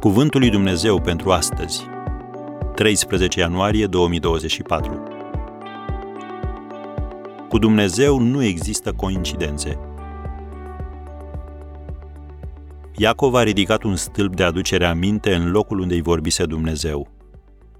Cuvântul 0.00 0.40
lui 0.40 0.50
Dumnezeu 0.50 1.00
pentru 1.00 1.30
astăzi, 1.30 1.86
13 2.74 3.40
ianuarie 3.40 3.86
2024. 3.86 5.02
Cu 7.48 7.58
Dumnezeu 7.58 8.18
nu 8.18 8.42
există 8.42 8.92
coincidențe. 8.92 9.78
Iacov 12.96 13.34
a 13.34 13.42
ridicat 13.42 13.82
un 13.82 13.96
stâlp 13.96 14.36
de 14.36 14.42
aducere 14.42 14.86
aminte 14.86 15.34
în 15.34 15.50
locul 15.50 15.78
unde 15.78 15.94
îi 15.94 16.02
vorbise 16.02 16.44
Dumnezeu. 16.44 17.08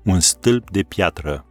Un 0.05 0.21
stâlp 0.21 0.71
de 0.71 0.83
piatră. 0.83 1.47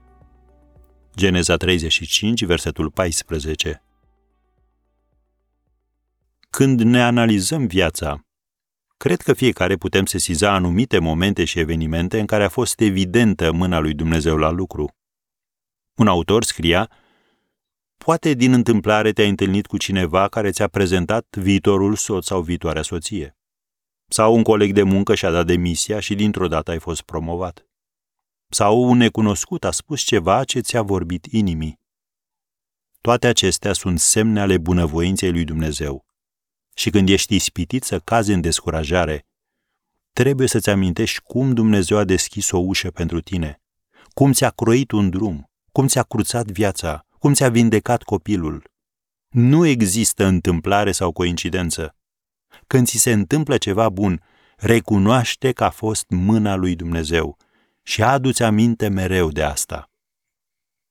Geneza 1.15 1.55
35, 1.55 2.45
versetul 2.45 2.91
14. 2.91 3.83
Când 6.49 6.81
ne 6.81 7.01
analizăm 7.01 7.67
viața, 7.67 8.24
Cred 8.97 9.21
că 9.21 9.33
fiecare 9.33 9.75
putem 9.75 10.05
sesiza 10.05 10.53
anumite 10.53 10.99
momente 10.99 11.45
și 11.45 11.59
evenimente 11.59 12.19
în 12.19 12.25
care 12.25 12.43
a 12.43 12.49
fost 12.49 12.79
evidentă 12.79 13.51
mâna 13.51 13.79
lui 13.79 13.93
Dumnezeu 13.93 14.37
la 14.37 14.49
lucru. 14.49 14.95
Un 15.95 16.07
autor 16.07 16.43
scria, 16.43 16.89
Poate 17.97 18.33
din 18.33 18.53
întâmplare 18.53 19.11
te-ai 19.11 19.29
întâlnit 19.29 19.65
cu 19.65 19.77
cineva 19.77 20.27
care 20.27 20.51
ți-a 20.51 20.67
prezentat 20.67 21.35
viitorul 21.35 21.95
soț 21.95 22.25
sau 22.25 22.41
viitoarea 22.41 22.81
soție. 22.81 23.37
Sau 24.07 24.35
un 24.35 24.43
coleg 24.43 24.73
de 24.73 24.83
muncă 24.83 25.15
și-a 25.15 25.31
dat 25.31 25.45
demisia 25.45 25.99
și 25.99 26.15
dintr-o 26.15 26.47
dată 26.47 26.71
ai 26.71 26.79
fost 26.79 27.01
promovat. 27.01 27.67
Sau 28.49 28.81
un 28.83 28.97
necunoscut 28.97 29.63
a 29.63 29.71
spus 29.71 30.01
ceva 30.01 30.43
ce 30.43 30.59
ți-a 30.59 30.81
vorbit 30.81 31.25
inimii. 31.25 31.79
Toate 33.01 33.27
acestea 33.27 33.73
sunt 33.73 33.99
semne 33.99 34.39
ale 34.41 34.57
bunăvoinței 34.57 35.31
lui 35.31 35.43
Dumnezeu 35.43 36.04
și 36.77 36.89
când 36.89 37.09
ești 37.09 37.35
ispitit 37.35 37.83
să 37.83 37.99
cazi 37.99 38.31
în 38.31 38.41
descurajare, 38.41 39.25
trebuie 40.13 40.47
să-ți 40.47 40.69
amintești 40.69 41.19
cum 41.19 41.53
Dumnezeu 41.53 41.97
a 41.97 42.03
deschis 42.03 42.51
o 42.51 42.57
ușă 42.57 42.91
pentru 42.91 43.21
tine, 43.21 43.61
cum 44.13 44.33
ți-a 44.33 44.49
croit 44.49 44.91
un 44.91 45.09
drum, 45.09 45.49
cum 45.71 45.87
ți-a 45.87 46.03
cruțat 46.03 46.45
viața, 46.45 47.05
cum 47.19 47.33
ți-a 47.33 47.49
vindecat 47.49 48.03
copilul. 48.03 48.71
Nu 49.27 49.65
există 49.65 50.25
întâmplare 50.25 50.91
sau 50.91 51.11
coincidență. 51.11 51.95
Când 52.67 52.87
ți 52.87 52.97
se 52.97 53.11
întâmplă 53.11 53.57
ceva 53.57 53.89
bun, 53.89 54.23
recunoaște 54.55 55.51
că 55.51 55.63
a 55.63 55.69
fost 55.69 56.09
mâna 56.09 56.55
lui 56.55 56.75
Dumnezeu 56.75 57.37
și 57.83 58.03
adu-ți 58.03 58.43
aminte 58.43 58.87
mereu 58.87 59.31
de 59.31 59.43
asta. 59.43 59.91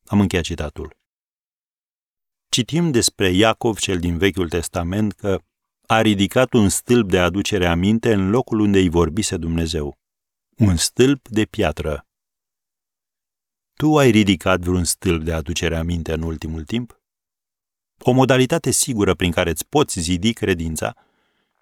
Am 0.06 0.20
încheiat 0.20 0.44
citatul. 0.44 0.96
Citim 2.48 2.90
despre 2.90 3.30
Iacov 3.30 3.78
cel 3.78 3.98
din 3.98 4.18
Vechiul 4.18 4.48
Testament 4.48 5.12
că 5.12 5.40
a 5.86 6.00
ridicat 6.00 6.52
un 6.52 6.68
stâlp 6.68 7.10
de 7.10 7.18
aducere 7.18 7.66
aminte 7.66 8.12
în 8.12 8.30
locul 8.30 8.58
unde 8.58 8.78
îi 8.78 8.88
vorbise 8.88 9.36
Dumnezeu. 9.36 9.98
Un 10.56 10.76
stâlp 10.76 11.28
de 11.28 11.44
piatră. 11.44 12.06
Tu 13.74 13.98
ai 13.98 14.10
ridicat 14.10 14.60
vreun 14.60 14.84
stâlp 14.84 15.22
de 15.22 15.32
aducere 15.32 15.76
aminte 15.76 16.12
în 16.12 16.22
ultimul 16.22 16.64
timp? 16.64 17.00
O 17.98 18.12
modalitate 18.12 18.70
sigură 18.70 19.14
prin 19.14 19.30
care 19.30 19.50
îți 19.50 19.66
poți 19.66 20.00
zidi 20.00 20.32
credința 20.32 20.94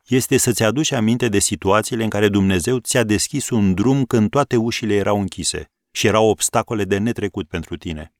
este 0.07 0.37
să-ți 0.37 0.63
aduci 0.63 0.91
aminte 0.91 1.29
de 1.29 1.39
situațiile 1.39 2.05
în 2.05 2.11
care 2.11 2.29
Dumnezeu 2.29 2.79
ți-a 2.79 3.05
deschis 3.05 3.51
un 3.51 3.75
drum 3.75 4.05
când 4.05 4.31
toate 4.31 4.57
ușile 4.57 4.95
erau 4.95 5.21
închise 5.21 5.71
și 5.91 6.07
erau 6.07 6.29
obstacole 6.29 6.85
de 6.85 6.99
netrecut 6.99 7.49
pentru 7.49 7.77
tine. 7.77 8.15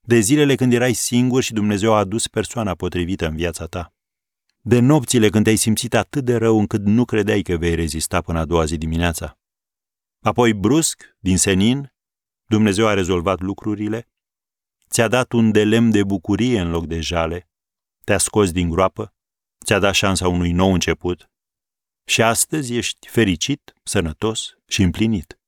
De 0.00 0.18
zilele 0.18 0.54
când 0.54 0.72
erai 0.72 0.92
singur 0.92 1.42
și 1.42 1.52
Dumnezeu 1.52 1.92
a 1.92 1.98
adus 1.98 2.26
persoana 2.28 2.74
potrivită 2.74 3.26
în 3.26 3.36
viața 3.36 3.66
ta 3.66 3.92
de 4.60 4.78
nopțile 4.78 5.28
când 5.28 5.44
te-ai 5.44 5.56
simțit 5.56 5.94
atât 5.94 6.24
de 6.24 6.36
rău 6.36 6.58
încât 6.58 6.84
nu 6.84 7.04
credeai 7.04 7.42
că 7.42 7.56
vei 7.56 7.74
rezista 7.74 8.20
până 8.20 8.38
a 8.38 8.44
doua 8.44 8.64
zi 8.64 8.76
dimineața. 8.76 9.38
Apoi, 10.20 10.54
brusc, 10.54 11.16
din 11.18 11.36
senin, 11.36 11.92
Dumnezeu 12.44 12.86
a 12.86 12.94
rezolvat 12.94 13.40
lucrurile, 13.40 14.08
ți-a 14.90 15.08
dat 15.08 15.32
un 15.32 15.50
de 15.50 15.64
lemn 15.64 15.90
de 15.90 16.04
bucurie 16.04 16.60
în 16.60 16.70
loc 16.70 16.86
de 16.86 17.00
jale, 17.00 17.50
te-a 18.04 18.18
scos 18.18 18.52
din 18.52 18.68
groapă, 18.68 19.14
ți-a 19.64 19.78
dat 19.78 19.94
șansa 19.94 20.28
unui 20.28 20.52
nou 20.52 20.72
început 20.72 21.30
și 22.08 22.22
astăzi 22.22 22.74
ești 22.74 23.08
fericit, 23.08 23.74
sănătos 23.82 24.58
și 24.66 24.82
împlinit. 24.82 25.40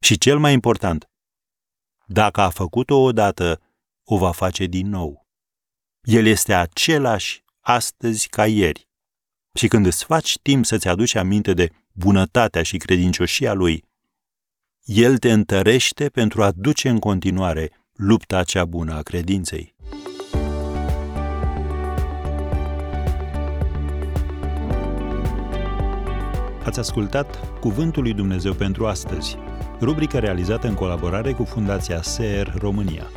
Și 0.00 0.18
cel 0.18 0.38
mai 0.38 0.52
important, 0.52 1.10
dacă 2.06 2.40
a 2.40 2.50
făcut-o 2.50 2.96
odată, 2.96 3.62
o 4.04 4.18
va 4.18 4.32
face 4.32 4.66
din 4.66 4.88
nou. 4.88 5.26
El 6.02 6.26
este 6.26 6.54
același 6.54 7.43
astăzi 7.64 8.28
ca 8.28 8.46
ieri. 8.46 8.88
Și 9.54 9.68
când 9.68 9.86
îți 9.86 10.04
faci 10.04 10.38
timp 10.42 10.64
să-ți 10.64 10.88
aduci 10.88 11.14
aminte 11.14 11.52
de 11.54 11.70
bunătatea 11.92 12.62
și 12.62 12.76
credincioșia 12.76 13.52
lui, 13.52 13.84
el 14.84 15.18
te 15.18 15.32
întărește 15.32 16.08
pentru 16.08 16.42
a 16.42 16.50
duce 16.50 16.88
în 16.88 16.98
continuare 16.98 17.70
lupta 17.92 18.42
cea 18.42 18.64
bună 18.64 18.94
a 18.94 19.02
credinței. 19.02 19.74
Ați 26.64 26.78
ascultat 26.78 27.58
Cuvântul 27.60 28.02
lui 28.02 28.12
Dumnezeu 28.12 28.52
pentru 28.52 28.86
astăzi, 28.86 29.36
rubrica 29.80 30.18
realizată 30.18 30.66
în 30.66 30.74
colaborare 30.74 31.32
cu 31.32 31.44
Fundația 31.44 32.02
SER 32.02 32.54
România. 32.58 33.10